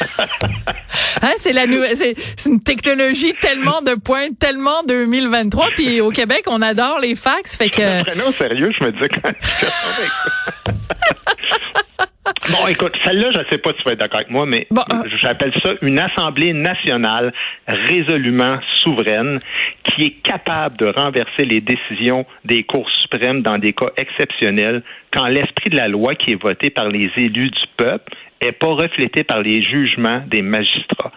hein, 1.22 1.32
c'est 1.38 1.52
la 1.52 1.66
nouvelle, 1.66 1.96
c'est, 1.96 2.14
c'est 2.36 2.50
une 2.50 2.62
technologie 2.62 3.34
tellement 3.40 3.82
de 3.82 3.94
pointe, 3.94 4.38
tellement 4.38 4.82
2023, 4.86 5.68
puis 5.74 6.00
au 6.00 6.10
Québec, 6.10 6.44
on 6.46 6.62
adore 6.62 6.98
les 7.00 7.14
fax, 7.14 7.56
fait 7.56 7.70
que... 7.70 7.82
Je 7.82 7.98
me 7.98 8.04
prenais 8.04 8.24
au 8.24 8.32
sérieux, 8.32 8.70
je 8.78 8.86
me 8.86 8.92
disais 8.92 9.08
quand 9.08 9.30
Bon, 12.50 12.66
écoute, 12.68 12.92
celle-là, 13.04 13.30
je 13.32 13.38
ne 13.38 13.44
sais 13.50 13.58
pas 13.58 13.70
si 13.72 13.78
tu 13.78 13.84
vas 13.84 13.92
être 13.92 14.00
d'accord 14.00 14.20
avec 14.20 14.30
moi, 14.30 14.46
mais 14.46 14.66
Bon, 14.70 14.82
euh. 14.90 15.02
j'appelle 15.20 15.52
ça 15.62 15.70
une 15.82 15.98
Assemblée 15.98 16.52
nationale 16.52 17.32
résolument 17.68 18.58
souveraine 18.82 19.36
qui 19.84 20.06
est 20.06 20.22
capable 20.22 20.76
de 20.76 20.86
renverser 20.86 21.44
les 21.44 21.60
décisions 21.60 22.26
des 22.44 22.64
cours 22.64 22.90
suprêmes 22.90 23.42
dans 23.42 23.58
des 23.58 23.72
cas 23.72 23.90
exceptionnels 23.96 24.82
quand 25.12 25.26
l'esprit 25.26 25.70
de 25.70 25.76
la 25.76 25.88
loi 25.88 26.14
qui 26.14 26.32
est 26.32 26.42
voté 26.42 26.70
par 26.70 26.88
les 26.88 27.10
élus 27.16 27.50
du 27.50 27.66
peuple 27.76 28.12
est 28.40 28.52
pas 28.52 28.66
reflété 28.66 29.24
par 29.24 29.40
les 29.40 29.62
jugements 29.62 30.22
des 30.26 30.42
magistrats. 30.42 31.12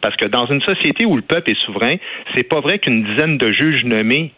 Parce 0.00 0.16
que 0.16 0.26
dans 0.26 0.46
une 0.46 0.62
société 0.62 1.04
où 1.04 1.16
le 1.16 1.22
peuple 1.22 1.50
est 1.50 1.60
souverain, 1.64 1.96
c'est 2.34 2.44
pas 2.44 2.60
vrai 2.60 2.78
qu'une 2.78 3.04
dizaine 3.04 3.36
de 3.36 3.52
juges 3.52 3.84
nommés 3.84 4.32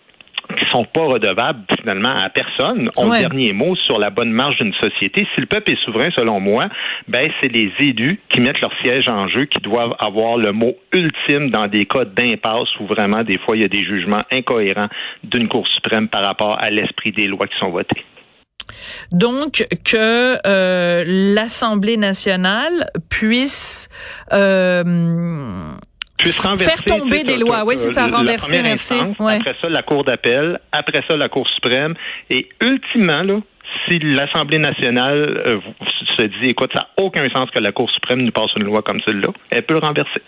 qui 0.56 0.64
sont 0.70 0.84
pas 0.84 1.02
redevables 1.04 1.64
finalement 1.80 2.14
à 2.16 2.28
personne 2.28 2.90
ont 2.96 3.08
Ouais. 3.10 3.22
le 3.22 3.28
dernier 3.28 3.52
mot 3.52 3.74
sur 3.74 3.98
la 3.98 4.10
bonne 4.10 4.30
marche 4.30 4.56
d'une 4.58 4.74
société. 4.74 5.26
Si 5.34 5.40
le 5.40 5.46
peuple 5.46 5.72
est 5.72 5.84
souverain, 5.84 6.08
selon 6.16 6.40
moi, 6.40 6.64
ben 7.08 7.30
c'est 7.40 7.52
les 7.52 7.72
élus 7.80 8.20
qui 8.28 8.40
mettent 8.40 8.60
leur 8.60 8.72
siège 8.82 9.08
en 9.08 9.28
jeu 9.28 9.44
qui 9.46 9.60
doivent 9.60 9.94
avoir 9.98 10.36
le 10.36 10.52
mot 10.52 10.74
ultime 10.92 11.50
dans 11.50 11.66
des 11.66 11.86
cas 11.86 12.04
d'impasse 12.04 12.68
où 12.80 12.86
vraiment 12.86 13.22
des 13.22 13.38
fois 13.38 13.56
il 13.56 13.62
y 13.62 13.64
a 13.64 13.68
des 13.68 13.84
jugements 13.84 14.22
incohérents 14.32 14.88
d'une 15.22 15.48
Cour 15.48 15.66
suprême 15.68 16.08
par 16.08 16.24
rapport 16.24 16.56
à 16.62 16.70
l'esprit 16.70 17.12
des 17.12 17.26
lois 17.26 17.46
qui 17.46 17.58
sont 17.58 17.70
votées. 17.70 18.04
Donc 19.12 19.66
que 19.84 20.38
euh, 20.46 21.04
l'Assemblée 21.06 21.96
nationale 21.98 22.86
puisse 23.10 23.88
euh, 24.32 24.82
puisse 26.18 26.38
renverser, 26.38 26.64
Faire 26.64 26.98
tomber 26.98 27.24
des 27.24 27.38
lois. 27.38 27.64
Oui, 27.64 27.76
c'est 27.76 27.88
ça, 27.88 28.06
renverser, 28.06 28.62
merci. 28.62 28.94
Ouais. 29.18 29.36
Après 29.36 29.56
ça, 29.60 29.68
la 29.68 29.82
Cour 29.82 30.04
d'appel, 30.04 30.60
après 30.72 31.02
ça, 31.08 31.16
la 31.16 31.28
Cour 31.28 31.48
suprême. 31.48 31.94
Et 32.30 32.48
ultimement, 32.60 33.22
là, 33.22 33.40
si 33.88 33.98
l'Assemblée 33.98 34.58
nationale 34.58 35.42
euh, 35.46 35.60
se 36.16 36.22
dit, 36.22 36.50
écoute, 36.50 36.70
ça 36.74 36.80
n'a 36.80 37.04
aucun 37.04 37.28
sens 37.30 37.50
que 37.50 37.58
la 37.58 37.72
Cour 37.72 37.90
suprême 37.90 38.22
nous 38.22 38.32
passe 38.32 38.50
une 38.56 38.64
loi 38.64 38.82
comme 38.82 39.00
celle-là, 39.06 39.28
elle 39.50 39.64
peut 39.64 39.74
le 39.74 39.80
renverser. 39.80 40.22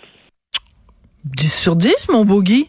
10 1.25 1.61
sur 1.61 1.75
10, 1.75 2.09
mon 2.09 2.23
Guy. 2.41 2.67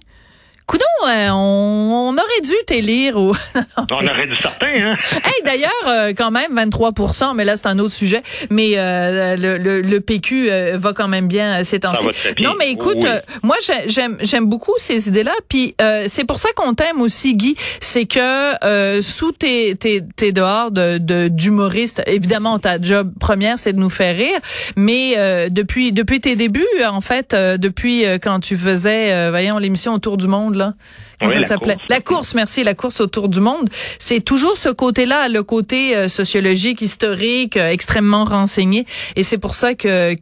Coudon, 0.69 0.85
euh, 1.09 1.29
on, 1.31 2.09
on 2.11 2.13
aurait 2.13 2.41
dû 2.45 2.53
t'élire 2.67 3.17
au... 3.17 3.35
On 3.91 4.07
aurait 4.07 4.27
dû 4.27 4.37
certain, 4.37 4.67
hein? 4.69 4.97
hey, 5.25 5.43
d'ailleurs, 5.45 5.71
euh, 5.87 6.13
quand 6.15 6.31
même, 6.31 6.55
23% 6.55 7.35
mais 7.35 7.45
là, 7.47 7.57
c'est 7.57 7.67
un 7.69 7.79
autre 7.79 7.95
sujet. 7.95 8.23
Mais 8.51 8.73
euh, 8.77 9.35
le, 9.37 9.57
le, 9.57 9.81
le 9.81 10.01
PQ 10.01 10.51
euh, 10.51 10.77
va 10.79 10.93
quand 10.93 11.09
même 11.09 11.27
bien 11.27 11.61
euh, 11.61 11.65
ces 11.65 11.81
temps-ci. 11.81 12.07
Non, 12.43 12.53
mais 12.59 12.71
écoute, 12.71 12.99
Oui. 13.01 13.09
moi, 13.43 13.57
j'ai- 13.65 13.89
j'aime 13.89 14.19
j'aime 14.21 14.45
beaucoup 14.47 14.73
ces 14.77 15.09
idées-là. 15.09 15.33
Puis 15.49 15.75
euh, 15.81 16.05
c'est 16.07 16.25
pour 16.25 16.39
ça 16.39 16.51
qu'on 16.55 16.75
t'aime 16.75 17.01
aussi, 17.01 17.35
Guy. 17.35 17.57
C'est 17.81 18.05
que 18.05 18.65
euh, 18.65 19.01
sous 19.01 19.33
tes, 19.33 19.75
tes, 19.75 20.03
tes 20.17 20.33
dehors 20.33 20.71
de 20.71 20.99
de- 20.99 21.29
d'humoriste, 21.29 22.03
évidemment, 22.07 22.59
ta 22.59 22.79
job 22.81 23.11
première, 23.19 23.59
c'est 23.59 23.73
de 23.73 23.79
nous 23.81 23.91
faire 23.91 24.15
rire. 24.15 24.39
Mais 24.77 25.15
euh, 25.17 25.49
depuis 25.49 25.93
depuis 25.93 26.21
tes 26.21 26.37
débuts, 26.37 26.67
en 26.87 27.01
fait, 27.01 27.33
euh, 27.33 27.57
depuis 27.57 28.05
euh, 28.05 28.19
quand 28.21 28.41
tu 28.41 28.57
faisais, 28.59 29.13
euh, 29.15 29.31
voyons, 29.31 29.57
l'émission 29.59 29.95
Autour 29.95 30.19
du 30.19 30.29
monde, 30.29 30.55
là. 30.59 30.75
Oui, 31.23 31.31
ça 31.31 31.41
la 31.41 31.47
s'appelait? 31.47 31.75
course. 31.75 31.87
La 31.89 32.01
course, 32.01 32.35
merci, 32.35 32.63
la 32.65 32.75
course 32.75 33.01
autour 33.01 33.29
du 33.29 33.41
monde. 33.41 33.69
C'est 33.99 34.21
toujours 34.21 34.57
ce 34.57 34.69
côté-là, 34.69 35.29
le 35.29 35.43
côté 35.43 35.97
euh, 35.97 36.09
sociologique, 36.09 36.81
historique, 36.83 37.57
euh, 37.57 37.71
extrêmement 37.71 38.25
renseigné. 38.25 38.85
Et 39.17 39.23
c'est 39.23 39.39
pour 39.39 39.55
ça 39.55 39.75
que 39.75 40.15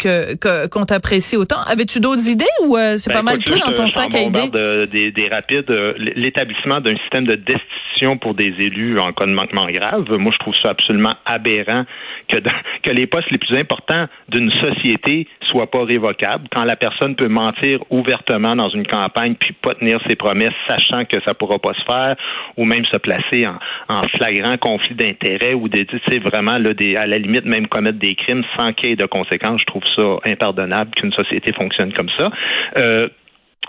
qu'on 0.69 0.85
t'apprécie 0.87 1.37
autant. 1.37 1.61
Avais-tu 1.67 2.01
d'autres 2.01 2.29
idées 2.29 2.45
ou 2.65 2.77
euh, 2.77 2.97
c'est 2.99 3.11
Ben, 3.11 3.17
pas 3.17 3.23
mal 3.23 3.39
tout 3.43 3.59
dans 3.59 3.73
ton 3.73 3.89
sac 3.89 4.15
à 4.15 4.21
idées? 4.23 4.51
euh, 4.55 4.87
des, 4.87 5.11
des 5.11 5.29
rapides. 5.29 5.71
L'établissement 5.99 6.81
d'un 6.81 6.97
système 6.99 7.27
de 7.27 7.35
destitution 7.35 7.86
pour 8.21 8.35
des 8.35 8.55
élus 8.59 8.99
en 8.99 9.13
cas 9.13 9.27
de 9.27 9.33
manquement 9.33 9.67
grave, 9.67 10.05
moi, 10.11 10.31
je 10.33 10.39
trouve 10.39 10.55
ça 10.63 10.71
absolument 10.71 11.15
aberrant 11.25 11.85
que, 12.29 12.91
les 12.91 13.07
postes 13.07 13.31
les 13.31 13.39
plus 13.39 13.57
importants 13.57 14.07
d'une 14.29 14.51
société 14.53 15.27
soient 15.51 15.71
pas 15.71 15.85
révocables. 15.85 16.49
Quand 16.55 16.65
la 16.65 16.77
personne 16.77 17.15
peut 17.17 17.29
mentir 17.29 17.81
ouvertement 17.91 18.55
dans 18.57 18.69
une 18.69 18.87
campagne 18.87 19.35
puis 19.35 19.53
pas 19.53 19.75
tenir 19.75 19.99
ses 20.09 20.17
promesses, 20.17 20.55
sachant 20.69 21.05
que 21.05 21.17
ça 21.25 21.35
pourra 21.35 21.59
pas 21.59 21.73
se 21.75 21.85
faire, 21.85 22.15
ou 22.57 22.65
même 22.65 22.85
se 22.87 22.99
placer 22.99 23.47
en, 23.47 24.03
flagrant 24.17 24.57
conflit 24.57 24.95
d'intérêts 24.95 25.55
ou 25.55 25.69
des, 25.69 25.87
tu 25.87 25.99
sais, 26.09 26.19
vraiment 26.19 26.59
là, 26.59 26.71
à 27.01 27.07
la 27.07 27.19
limite 27.19 27.45
même 27.45 27.67
commettre 27.67 27.99
des 27.99 28.15
crimes 28.15 28.45
sans 28.57 28.73
qu'il 28.73 28.91
y 28.91 28.93
ait 28.93 28.97
de 28.97 29.07
conséquences. 29.07 29.61
Je 29.61 29.67
trouve 29.67 29.85
ça 29.97 30.31
impardonnable 30.31 30.91
qu'une 30.93 31.13
société 31.13 31.53
fonctionne 31.53 31.93
comme 31.93 32.11
ça. 32.19 32.31
Euh, 32.79 33.09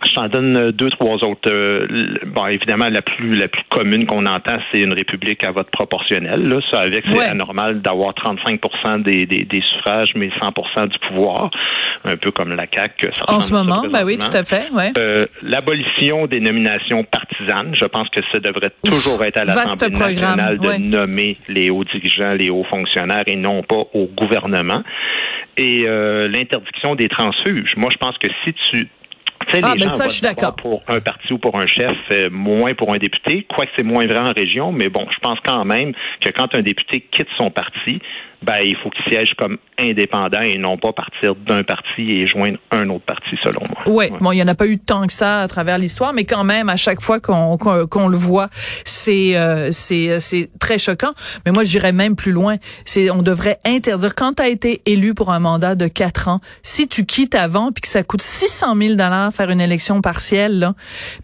je 0.05 0.13
t'en 0.13 0.27
donne 0.27 0.57
euh, 0.57 0.71
deux, 0.71 0.89
trois 0.89 1.15
autres. 1.23 1.49
Euh, 1.51 1.87
bon, 2.25 2.47
évidemment, 2.47 2.89
la 2.89 3.01
plus 3.01 3.33
la 3.33 3.47
plus 3.47 3.63
commune 3.69 4.05
qu'on 4.05 4.25
entend, 4.25 4.57
c'est 4.71 4.81
une 4.81 4.93
république 4.93 5.43
à 5.43 5.51
vote 5.51 5.69
proportionnel. 5.71 6.47
Là, 6.47 6.59
ça 6.71 6.79
avec 6.81 7.05
c'est 7.07 7.17
Ouais. 7.17 7.25
anormal 7.25 7.81
d'avoir 7.81 8.13
35 8.13 8.59
des, 9.03 9.25
des, 9.25 9.43
des 9.43 9.61
suffrages, 9.61 10.11
mais 10.15 10.29
100% 10.41 10.87
du 10.87 10.99
pouvoir, 11.07 11.49
un 12.05 12.15
peu 12.17 12.31
comme 12.31 12.55
la 12.55 12.65
CAQ. 12.73 13.09
Ça 13.13 13.25
En 13.27 13.39
ce 13.39 13.53
moment, 13.53 13.83
ben 13.91 14.03
oui, 14.05 14.17
tout 14.17 14.35
à 14.35 14.43
fait, 14.43 14.69
ouais. 14.71 14.91
Euh, 14.97 15.25
L'abolition 15.41 16.27
des 16.27 16.39
nominations 16.39 17.03
partisanes, 17.03 17.73
je 17.79 17.85
pense 17.85 18.09
que 18.09 18.21
ça 18.31 18.39
devrait 18.39 18.71
toujours 18.83 19.23
être 19.23 19.37
à 19.37 19.45
l'Assemblée 19.45 19.97
nationale 19.97 20.57
de 20.59 20.67
ouais. 20.67 20.79
nommer 20.79 21.37
les 21.47 21.69
hauts 21.69 21.83
dirigeants, 21.83 22.33
les 22.33 22.49
hauts 22.49 22.65
fonctionnaires 22.69 23.23
et 23.27 23.35
non 23.35 23.63
pas 23.63 23.83
au 23.93 24.05
gouvernement. 24.15 24.83
Et 25.59 25.85
euh, 25.87 26.27
l'interdiction 26.27 26.93
des 26.95 27.09
transfuges. 27.09 27.73
Moi, 27.77 27.89
je 27.91 27.97
pense 27.97 28.15
que 28.19 28.27
si 28.43 28.53
tu 28.71 28.87
Tu 29.47 29.53
sais, 29.53 29.61
Ah, 29.63 29.73
les 29.73 29.79
ben 29.81 29.85
gens 29.85 29.95
ça, 29.95 30.07
je 30.07 30.13
suis 30.13 30.21
d'accord. 30.21 30.55
Pour 30.55 30.83
un 30.87 30.99
parti 30.99 31.31
ou 31.31 31.37
pour 31.37 31.59
un 31.59 31.65
chef, 31.65 31.95
euh, 32.11 32.29
moins 32.31 32.73
pour 32.73 32.93
un 32.93 32.97
député. 32.97 33.45
Quoique 33.49 33.71
c'est 33.77 33.83
moins 33.83 34.05
vrai 34.05 34.19
en 34.19 34.33
région, 34.33 34.71
mais 34.71 34.89
bon, 34.89 35.05
je 35.11 35.19
pense 35.19 35.39
quand 35.43 35.63
même 35.65 35.93
que 36.21 36.29
quand 36.29 36.53
un 36.55 36.61
député 36.61 37.01
quitte 37.11 37.29
son 37.37 37.49
parti, 37.49 37.99
ben 38.43 38.59
il 38.63 38.75
faut 38.77 38.89
qu'il 38.89 39.03
siège 39.11 39.33
comme 39.37 39.57
indépendant 39.79 40.41
et 40.41 40.57
non 40.57 40.77
pas 40.77 40.93
partir 40.93 41.35
d'un 41.35 41.63
parti 41.63 42.11
et 42.11 42.27
joindre 42.27 42.57
un 42.71 42.89
autre 42.89 43.05
parti, 43.05 43.35
selon 43.43 43.61
moi. 43.69 43.93
Ouais, 43.93 44.11
bon, 44.21 44.31
il 44.31 44.37
y 44.37 44.43
en 44.43 44.47
a 44.47 44.55
pas 44.55 44.67
eu 44.67 44.77
tant 44.77 45.07
que 45.07 45.13
ça 45.13 45.41
à 45.41 45.47
travers 45.47 45.77
l'histoire, 45.77 46.13
mais 46.13 46.25
quand 46.25 46.43
même, 46.43 46.69
à 46.69 46.77
chaque 46.77 47.01
fois 47.01 47.19
qu'on 47.19 47.57
qu'on 47.57 47.87
qu'on 47.87 48.07
le 48.07 48.17
voit, 48.17 48.49
c'est 48.85 49.35
euh, 49.37 49.69
c'est 49.71 50.19
c'est 50.19 50.49
très 50.59 50.77
choquant. 50.77 51.13
Mais 51.45 51.51
moi, 51.51 51.63
j'irais 51.63 51.93
même 51.93 52.15
plus 52.15 52.31
loin. 52.31 52.57
C'est 52.85 53.09
on 53.09 53.23
devrait 53.23 53.59
interdire 53.65 54.13
quand 54.15 54.33
tu 54.33 54.43
as 54.43 54.49
été 54.49 54.81
élu 54.85 55.13
pour 55.13 55.31
un 55.31 55.39
mandat 55.39 55.75
de 55.75 55.87
quatre 55.87 56.27
ans, 56.27 56.39
si 56.61 56.87
tu 56.87 57.05
quittes 57.05 57.35
avant, 57.35 57.71
puis 57.71 57.81
que 57.81 57.87
ça 57.87 58.03
coûte 58.03 58.21
600 58.21 58.75
000 58.75 58.95
dollars 58.95 59.33
faire 59.33 59.49
une 59.49 59.61
élection 59.61 60.01
partielle, 60.01 60.71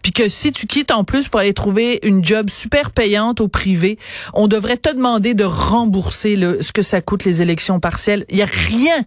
puis 0.02 0.12
que 0.12 0.28
si 0.28 0.52
tu 0.52 0.66
quittes 0.66 0.90
en 0.90 1.04
plus 1.04 1.28
pour 1.28 1.40
aller 1.40 1.54
trouver 1.54 2.00
une 2.02 2.24
job 2.24 2.50
super 2.50 2.90
payante 2.90 3.40
au 3.40 3.48
privé, 3.48 3.98
on 4.32 4.48
devrait 4.48 4.76
te 4.76 4.92
demander 4.92 5.34
de 5.34 5.44
rembourser 5.44 6.36
le 6.36 6.62
ce 6.62 6.72
que 6.72 6.82
ça 6.82 7.00
coûte 7.04 7.24
les 7.24 7.40
élections 7.42 7.78
partielles. 7.80 8.24
Il 8.30 8.36
y 8.36 8.42
a 8.42 8.46
rien 8.46 9.04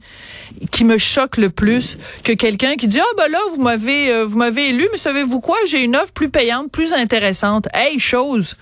qui 0.72 0.86
me 0.86 0.98
choque 0.98 1.38
le 1.38 1.50
plus 1.50 1.98
que 2.24 2.32
quelqu'un 2.32 2.76
qui 2.76 2.88
dit 2.88 3.00
ah 3.02 3.14
ben 3.18 3.30
là 3.32 3.40
vous 3.54 3.62
m'avez 3.62 4.12
euh, 4.12 4.26
vous 4.26 4.38
m'avez 4.38 4.70
élu 4.70 4.88
mais 4.92 4.98
savez-vous 4.98 5.42
quoi? 5.42 5.58
J'ai 5.68 5.84
une 5.84 5.96
offre 5.96 6.14
plus 6.14 6.30
payante 6.30 6.72
plus 6.72 6.94
intéressante 6.94 7.68
hey 7.74 8.00
chose 8.00 8.56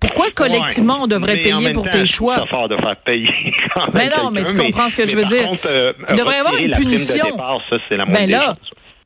pourquoi 0.00 0.30
collectivement 0.30 0.98
on 1.02 1.06
devrait 1.08 1.36
mais 1.36 1.42
payer 1.42 1.72
pour 1.72 1.84
temps, 1.84 1.90
tes 1.90 2.06
choix? 2.06 2.36
ça 2.36 2.46
fort 2.46 2.68
de 2.68 2.76
faire 2.76 2.96
payer 3.04 3.26
quand 3.74 3.92
même 3.92 3.94
Mais 3.94 4.08
non, 4.16 4.30
mais 4.30 4.44
tu 4.44 4.54
comprends 4.54 4.88
ce 4.88 4.94
que 4.96 5.06
je 5.08 5.16
veux 5.16 5.24
dire. 5.24 5.44
contre, 5.48 5.66
euh, 5.66 5.92
Il 6.10 6.16
devrait 6.16 6.36
y 6.36 6.38
avoir 6.38 6.56
une 6.56 6.70
punition. 6.70 7.26
départ, 7.26 7.60
ça, 7.68 7.76
c'est 7.88 7.96
la 7.96 8.04
Ben 8.04 8.30
là. 8.30 8.56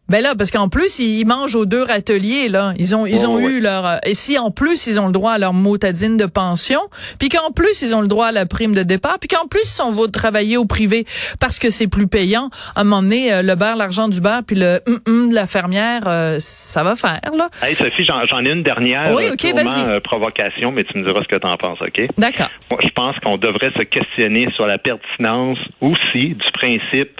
Ben 0.09 0.21
là, 0.21 0.35
parce 0.37 0.51
qu'en 0.51 0.69
plus, 0.69 0.99
ils 0.99 1.25
mangent 1.25 1.55
aux 1.55 1.65
deux 1.65 1.85
râteliers, 1.85 2.49
là. 2.49 2.75
Ils 2.77 2.95
ont, 2.95 3.07
ils 3.07 3.25
Oh, 3.25 3.29
ont 3.31 3.39
eu 3.49 3.61
leur, 3.61 3.87
euh, 3.87 3.97
et 4.05 4.15
si 4.15 4.37
en 4.39 4.51
plus, 4.51 4.87
ils 4.87 4.99
ont 5.01 5.07
le 5.07 5.13
droit 5.13 5.33
à 5.33 5.39
leur 5.39 5.55
motadine 5.55 6.17
de 6.19 6.27
pension, 6.27 6.81
puis 7.19 7.29
qu'en 7.31 7.51
plus, 7.53 7.81
ils 7.83 7.95
ont 7.95 8.01
le 8.03 8.09
droit 8.09 8.27
à 8.27 8.33
la 8.33 8.45
prime 8.45 8.75
de 8.75 8.83
départ, 8.83 9.19
puis 9.21 9.29
qu'en 9.29 9.47
plus, 9.47 9.79
ils 9.89 9.95
vont 9.95 10.09
travailler 10.09 10.57
au 10.59 10.67
privé 10.67 11.07
parce 11.41 11.59
que 11.59 11.71
c'est 11.71 11.87
plus 11.87 12.09
payant. 12.09 12.51
À 12.75 12.81
un 12.81 12.85
moment 12.85 13.01
donné, 13.03 13.33
euh, 13.33 13.43
le 13.43 13.55
beurre, 13.55 13.77
l'argent 13.77 14.09
du 14.09 14.21
beurre, 14.21 14.43
puis 14.47 14.57
le 14.57 14.81
hum, 14.87 14.99
hum 15.07 15.31
de 15.31 15.35
la 15.35 15.47
fermière, 15.47 16.03
euh, 16.07 16.37
ça 16.41 16.83
va 16.83 16.95
faire, 16.97 17.21
là. 17.35 17.49
Hey, 17.63 17.75
Sophie, 17.75 18.05
j'en 18.05 18.21
j'en 18.27 18.45
ai 18.45 18.51
une 18.51 18.65
dernière 18.65 19.15
Oui, 19.15 19.25
euh, 19.27 19.33
ok, 19.33 19.55
vas-y. 19.55 19.89
euh, 19.89 20.01
provocation, 20.01 20.73
mais 20.73 20.85
tu 20.85 20.99
me 20.99 21.07
diras 21.09 21.21
ce 21.23 21.29
que 21.35 21.41
tu 21.41 21.47
en 21.47 21.57
penses, 21.57 21.79
OK? 21.81 22.07
D'accord. 22.19 22.51
Moi, 22.71 22.81
je 22.83 22.89
pense 22.91 23.17
qu'on 23.21 23.39
devrait 23.39 23.71
se 23.71 23.83
questionner 23.85 24.49
sur 24.57 24.67
la 24.67 24.77
pertinence 24.79 25.59
aussi 25.81 26.35
du 26.35 26.53
principe 26.53 27.19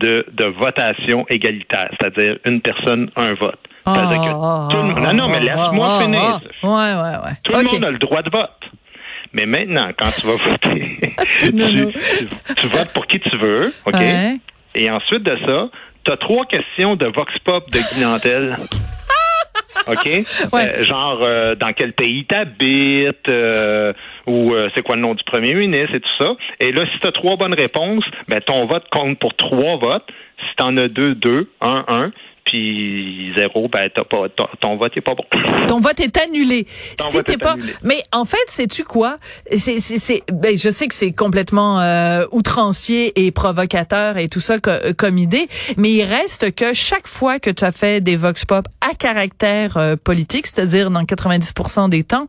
de, 0.00 0.26
de 0.32 0.44
votation 0.44 1.24
égalitaire, 1.28 1.88
c'est-à-dire 1.98 2.38
une 2.44 2.60
personne, 2.60 3.10
un 3.16 3.34
vote. 3.34 3.58
C'est-à-dire 3.86 4.20
que 4.20 4.34
Ah, 4.34 4.68
tout 4.70 4.76
le 4.76 4.82
monde- 4.82 4.98
non, 4.98 5.12
non, 5.14 5.28
mais 5.28 5.40
laisse-moi 5.40 5.88
ah, 5.90 6.02
finir. 6.02 6.20
ah. 6.22 6.66
Ouais, 6.66 6.70
ouais, 6.72 7.16
ouais. 7.24 7.36
Tout 7.44 7.52
le 7.52 7.62
monde 7.62 7.84
a 7.84 7.90
le 7.90 7.98
droit 7.98 8.22
de 8.22 8.30
vote. 8.30 8.50
Mais 9.32 9.46
maintenant, 9.46 9.88
quand 9.96 10.10
tu 10.18 10.26
vas 10.26 10.36
voter, 10.50 10.98
tu, 11.38 11.54
tu- 11.54 12.66
votes 12.68 12.92
pour 12.92 13.06
qui 13.06 13.20
tu 13.20 13.36
veux, 13.38 13.72
OK? 13.86 13.94
Ouais. 13.94 14.36
Et 14.74 14.90
ensuite 14.90 15.22
de 15.22 15.36
ça, 15.46 15.68
tu 16.04 16.12
as 16.12 16.16
trois 16.16 16.44
questions 16.46 16.96
de 16.96 17.06
Vox 17.06 17.32
Pop 17.44 17.70
de 17.70 17.78
Guy 17.78 18.04
OK? 19.86 20.06
Euh, 20.06 20.84
genre, 20.84 21.20
euh, 21.22 21.54
dans 21.54 21.72
quel 21.72 21.92
pays 21.92 22.24
t'habites, 22.24 23.28
euh, 23.28 23.92
ou 24.26 24.52
euh, 24.52 24.68
c'est 24.74 24.82
quoi 24.82 24.96
le 24.96 25.02
nom 25.02 25.14
du 25.14 25.24
premier 25.24 25.54
ministre 25.54 25.94
et 25.94 26.00
tout 26.00 26.16
ça. 26.18 26.36
Et 26.60 26.72
là, 26.72 26.84
si 26.86 26.98
tu 26.98 27.06
as 27.06 27.12
trois 27.12 27.36
bonnes 27.36 27.54
réponses, 27.54 28.04
ben, 28.28 28.40
ton 28.40 28.66
vote 28.66 28.84
compte 28.90 29.18
pour 29.18 29.34
trois 29.34 29.76
votes. 29.76 30.06
Si 30.38 30.56
tu 30.56 30.62
en 30.62 30.76
as 30.76 30.88
deux, 30.88 31.14
deux, 31.14 31.50
un, 31.60 31.84
un, 31.88 32.12
puis 32.46 33.32
zéro, 33.36 33.68
ben, 33.68 33.90
t'as 33.94 34.04
pas, 34.04 34.28
ton, 34.34 34.46
ton 34.60 34.76
vote 34.76 34.94
n'est 34.94 35.02
pas 35.02 35.14
bon. 35.14 35.24
Ton 35.66 35.80
vote 35.80 35.98
est 36.00 36.16
annulé. 36.16 36.66
Ton 36.96 37.04
si 37.04 37.16
vote 37.16 37.28
est 37.30 37.38
pas, 37.38 37.52
annulé. 37.52 37.72
mais 37.82 38.02
en 38.12 38.24
fait, 38.24 38.38
sais-tu 38.46 38.84
quoi? 38.84 39.18
C'est, 39.54 39.78
c'est, 39.80 39.98
c'est- 39.98 40.22
ben, 40.32 40.56
je 40.56 40.70
sais 40.70 40.86
que 40.88 40.94
c'est 40.94 41.10
complètement 41.12 41.80
euh, 41.80 42.24
outrancier 42.32 43.12
et 43.26 43.30
provocateur 43.32 44.16
et 44.16 44.28
tout 44.28 44.40
ça 44.40 44.58
co- 44.60 44.70
comme 44.96 45.18
idée, 45.18 45.48
mais 45.76 45.90
il 45.90 46.04
reste 46.04 46.54
que 46.54 46.72
chaque 46.72 47.08
fois 47.08 47.38
que 47.38 47.50
tu 47.50 47.64
as 47.64 47.72
fait 47.72 48.00
des 48.00 48.16
vox 48.16 48.44
pop 48.44 48.64
à 48.80 48.94
caractère 48.94 49.76
euh, 49.76 49.96
politique, 49.96 50.46
c'est-à-dire 50.46 50.90
dans 50.90 51.02
90% 51.02 51.88
des 51.88 52.04
temps, 52.04 52.26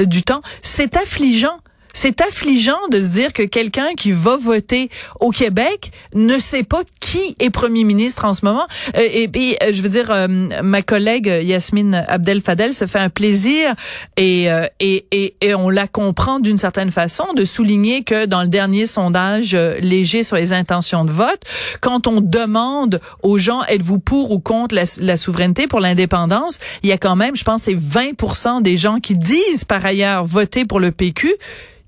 euh, 0.00 0.06
du 0.06 0.22
temps, 0.22 0.40
c'est 0.62 0.96
affligeant. 0.96 1.58
C'est 1.92 2.20
affligeant 2.20 2.78
de 2.90 3.00
se 3.00 3.12
dire 3.12 3.32
que 3.32 3.42
quelqu'un 3.42 3.88
qui 3.96 4.12
va 4.12 4.36
voter 4.36 4.90
au 5.20 5.30
Québec 5.30 5.92
ne 6.14 6.38
sait 6.38 6.62
pas 6.62 6.82
qui 7.00 7.36
est 7.38 7.50
premier 7.50 7.84
ministre 7.84 8.24
en 8.24 8.34
ce 8.34 8.44
moment. 8.44 8.66
Euh, 8.96 9.00
et 9.12 9.28
puis, 9.28 9.56
euh, 9.62 9.70
je 9.72 9.82
veux 9.82 9.88
dire, 9.88 10.10
euh, 10.10 10.28
ma 10.62 10.82
collègue 10.82 11.26
Yasmine 11.42 12.04
Abdel 12.08 12.40
Fadel 12.40 12.74
se 12.74 12.86
fait 12.86 12.98
un 12.98 13.08
plaisir 13.08 13.74
et, 14.16 14.50
euh, 14.50 14.66
et, 14.78 15.06
et, 15.10 15.34
et 15.40 15.54
on 15.54 15.68
la 15.68 15.88
comprend 15.88 16.40
d'une 16.40 16.56
certaine 16.56 16.90
façon 16.90 17.24
de 17.34 17.44
souligner 17.44 18.04
que 18.04 18.26
dans 18.26 18.42
le 18.42 18.48
dernier 18.48 18.86
sondage 18.86 19.54
euh, 19.54 19.78
léger 19.80 20.22
sur 20.22 20.36
les 20.36 20.52
intentions 20.52 21.04
de 21.04 21.12
vote, 21.12 21.40
quand 21.80 22.06
on 22.06 22.20
demande 22.20 23.00
aux 23.22 23.38
gens 23.38 23.62
êtes-vous 23.64 23.98
pour 23.98 24.30
ou 24.30 24.38
contre 24.38 24.74
la 24.74 25.16
souveraineté 25.16 25.66
pour 25.66 25.80
l'indépendance, 25.80 26.58
il 26.82 26.88
y 26.88 26.92
a 26.92 26.98
quand 26.98 27.16
même, 27.16 27.36
je 27.36 27.44
pense, 27.44 27.62
c'est 27.62 27.74
20% 27.74 28.62
des 28.62 28.76
gens 28.76 28.98
qui 28.98 29.16
disent 29.16 29.64
par 29.66 29.84
ailleurs 29.84 30.24
voter 30.24 30.64
pour 30.64 30.80
le 30.80 30.90
PQ 30.92 31.34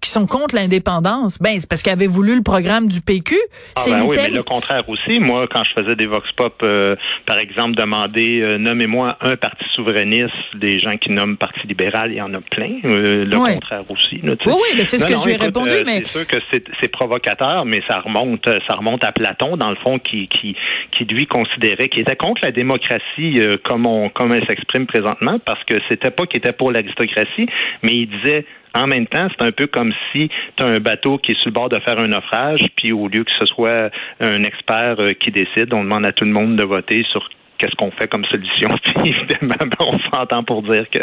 qui 0.02 0.10
sont 0.10 0.26
contre 0.26 0.54
l'indépendance. 0.56 1.38
Ben, 1.40 1.52
c'est 1.58 1.68
parce 1.68 1.82
qu'ils 1.82 1.92
avaient 1.92 2.06
voulu 2.08 2.34
le 2.36 2.42
programme 2.42 2.88
du 2.88 3.00
PQ. 3.00 3.36
Ah 3.76 3.80
c'est 3.80 3.92
ben 3.92 4.02
oui, 4.06 4.16
mais 4.20 4.28
le 4.30 4.42
contraire 4.42 4.86
aussi. 4.88 5.20
Moi, 5.20 5.46
quand 5.50 5.62
je 5.64 5.80
faisais 5.80 5.94
des 5.96 6.06
vox 6.06 6.26
pop, 6.36 6.54
euh, 6.64 6.96
par 7.24 7.38
exemple, 7.38 7.76
demander 7.76 8.40
euh, 8.40 8.58
nommez-moi 8.58 9.16
un 9.20 9.36
parti 9.36 9.64
souverainiste, 9.74 10.34
des 10.54 10.80
gens 10.80 10.96
qui 10.98 11.10
nomment 11.10 11.36
parti 11.36 11.60
libéral, 11.68 12.10
il 12.10 12.16
y 12.16 12.20
en 12.22 12.34
a 12.34 12.40
plein. 12.40 12.72
Euh, 12.84 13.24
le 13.24 13.36
Ouais. 13.38 13.54
contraire 13.54 13.84
aussi. 13.88 14.16
là. 14.22 14.34
Oui, 14.44 14.52
oui, 14.52 14.68
mais 14.76 14.84
c'est 14.84 14.98
ce 14.98 15.04
Non, 15.04 15.08
que 15.08 15.14
non, 15.14 15.18
je 15.20 15.26
lui 15.28 15.34
ai 15.34 15.36
répondu, 15.36 15.70
euh, 15.70 15.82
mais 15.86 16.02
c'est 16.04 16.18
sûr 16.18 16.26
que 16.26 16.36
c'est 16.80 16.88
provocateur, 16.88 17.64
mais 17.64 17.80
ça 17.88 18.00
remonte, 18.00 18.46
euh, 18.48 18.58
ça 18.68 18.74
remonte 18.74 19.04
à 19.04 19.12
Platon 19.12 19.56
dans 19.56 19.70
le 19.70 19.76
fond, 19.76 19.98
qui 20.00 20.26
qui 20.28 20.56
qui 20.90 21.04
lui 21.04 21.26
considérait 21.26 21.88
qu'il 21.88 22.00
était 22.02 22.16
contre 22.16 22.40
la 22.44 22.50
démocratie 22.50 23.34
euh, 23.40 23.56
comme 23.62 23.86
on 23.86 24.08
comme 24.08 24.32
elle 24.32 24.44
s'exprime 24.48 24.86
présentement, 24.86 25.38
parce 25.44 25.62
que 25.64 25.74
c'était 25.88 26.10
pas 26.10 26.26
qu'il 26.26 26.38
était 26.38 26.52
pour 26.52 26.72
l'aristocratie, 26.72 27.46
mais 27.84 27.92
il 27.92 28.08
disait 28.08 28.44
en 28.74 28.86
même 28.86 29.06
temps, 29.06 29.28
c'est 29.30 29.44
un 29.44 29.52
peu 29.52 29.66
comme 29.66 29.92
si 30.12 30.30
tu 30.56 30.62
as 30.62 30.66
un 30.66 30.80
bateau 30.80 31.18
qui 31.18 31.32
est 31.32 31.38
sur 31.38 31.48
le 31.48 31.54
bord 31.54 31.68
de 31.68 31.78
faire 31.80 31.98
un 31.98 32.08
naufrage, 32.08 32.66
puis 32.76 32.92
au 32.92 33.08
lieu 33.08 33.24
que 33.24 33.30
ce 33.38 33.46
soit 33.46 33.90
un 34.20 34.42
expert 34.44 34.96
euh, 34.98 35.12
qui 35.12 35.30
décide, 35.30 35.72
on 35.72 35.84
demande 35.84 36.06
à 36.06 36.12
tout 36.12 36.24
le 36.24 36.30
monde 36.30 36.56
de 36.56 36.62
voter 36.62 37.04
sur 37.10 37.28
qu'est-ce 37.58 37.74
qu'on 37.76 37.90
fait 37.92 38.08
comme 38.08 38.24
solution? 38.26 38.68
Puis 38.84 38.94
évidemment, 39.10 39.54
ben, 39.60 39.86
on 39.86 39.98
s'entend 40.14 40.44
pour 40.44 40.62
dire 40.62 40.84
que 40.90 41.00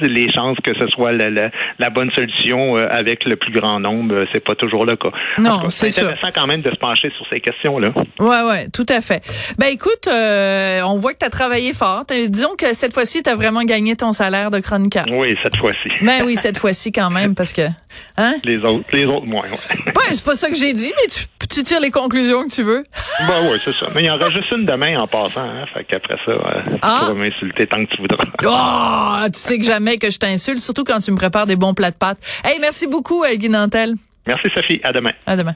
les 0.00 0.32
chances 0.32 0.56
que 0.64 0.74
ce 0.74 0.86
soit 0.88 1.12
la, 1.12 1.30
la, 1.30 1.50
la 1.78 1.90
bonne 1.90 2.10
solution 2.14 2.76
euh, 2.76 2.86
avec 2.90 3.24
le 3.24 3.36
plus 3.36 3.52
grand 3.52 3.80
nombre, 3.80 4.14
euh, 4.14 4.26
c'est 4.32 4.40
pas 4.44 4.54
toujours 4.54 4.84
le 4.86 4.96
cas. 4.96 5.10
Non, 5.38 5.68
c'est 5.70 5.90
sûr. 5.90 6.04
intéressant 6.04 6.28
quand 6.34 6.46
même 6.46 6.62
de 6.62 6.70
se 6.70 6.76
pencher 6.76 7.10
sur 7.16 7.26
ces 7.30 7.40
questions-là. 7.40 7.88
Ouais, 8.20 8.42
ouais, 8.42 8.68
tout 8.72 8.86
à 8.88 9.00
fait. 9.00 9.22
Ben 9.58 9.66
écoute, 9.66 10.06
euh, 10.08 10.80
on 10.82 10.96
voit 10.96 11.12
que 11.12 11.18
tu 11.18 11.26
as 11.26 11.30
travaillé 11.30 11.72
fort. 11.72 12.04
Disons 12.28 12.54
que 12.56 12.74
cette 12.74 12.92
fois-ci, 12.92 13.22
tu 13.22 13.30
as 13.30 13.34
vraiment 13.34 13.62
gagné 13.62 13.96
ton 13.96 14.12
salaire 14.12 14.50
de 14.50 14.60
chroniqueur. 14.60 15.04
Oui, 15.10 15.36
cette 15.42 15.56
fois-ci. 15.56 15.90
Ben 16.02 16.22
oui, 16.24 16.36
cette 16.36 16.58
fois-ci 16.58 16.92
quand 16.92 17.10
même, 17.10 17.34
parce 17.34 17.52
que... 17.52 17.62
Hein? 18.16 18.34
Les 18.44 18.58
autres, 18.58 18.84
les 18.92 19.06
autres 19.06 19.26
moins. 19.26 19.42
Ouais. 19.42 19.92
Ouais, 20.02 20.08
c'est 20.14 20.24
pas 20.24 20.34
ça 20.34 20.48
que 20.48 20.56
j'ai 20.56 20.72
dit, 20.72 20.90
mais 20.96 21.06
tu, 21.06 21.24
tu 21.48 21.62
tires 21.62 21.80
les 21.80 21.90
conclusions 21.90 22.44
que 22.44 22.52
tu 22.52 22.62
veux. 22.62 22.82
ben 23.28 23.34
oui, 23.50 23.58
c'est 23.64 23.72
ça. 23.74 23.86
Mais 23.94 24.02
il 24.02 24.06
y 24.06 24.10
en 24.10 24.16
aura 24.16 24.30
juste 24.30 24.50
une 24.52 24.64
demain 24.64 24.98
en 24.98 25.06
passant. 25.06 25.40
Hein, 25.42 25.64
fait 25.72 25.81
qu'après 25.88 26.16
ça, 26.24 26.32
euh, 26.32 26.62
tu 26.72 26.78
Ah. 26.82 26.98
pourras 27.02 27.14
m'insulter 27.14 27.66
tant 27.66 27.84
que 27.84 27.90
tu 27.94 28.00
voudras. 28.00 28.24
Oh, 28.44 29.26
tu 29.32 29.38
sais 29.38 29.58
que 29.58 29.64
jamais 29.64 29.98
que 29.98 30.10
je 30.10 30.18
t'insulte, 30.18 30.60
surtout 30.60 30.84
quand 30.84 30.98
tu 31.00 31.10
me 31.10 31.16
prépares 31.16 31.46
des 31.46 31.56
bons 31.56 31.74
plats 31.74 31.90
de 31.90 31.96
pâtes. 31.96 32.18
Hey, 32.44 32.58
merci 32.60 32.86
beaucoup, 32.86 33.22
euh, 33.24 33.34
Guy 33.36 33.48
Nantel. 33.48 33.94
Merci 34.26 34.48
Sophie. 34.54 34.80
À 34.84 34.92
demain. 34.92 35.12
À 35.26 35.36
demain. 35.36 35.54